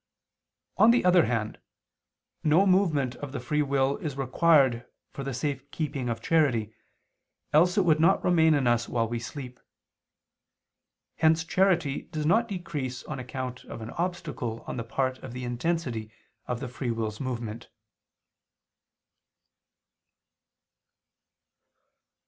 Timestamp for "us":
8.65-8.89